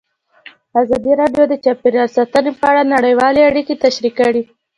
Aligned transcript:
ازادي 0.81 1.13
راډیو 1.21 1.43
د 1.49 1.53
چاپیریال 1.65 2.09
ساتنه 2.17 2.51
په 2.59 2.65
اړه 2.71 2.83
نړیوالې 2.95 3.41
اړیکې 3.49 3.75
تشریح 3.85 4.13
کړي. 4.19 4.43